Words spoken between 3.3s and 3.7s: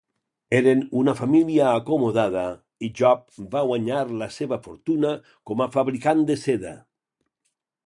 va